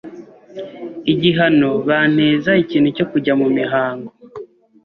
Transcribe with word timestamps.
igihano 1.13 1.69
banteza 1.87 2.51
ikintu 2.63 2.89
cyo 2.97 3.05
kujya 3.11 3.33
mu 3.41 3.47
mihango 3.57 4.11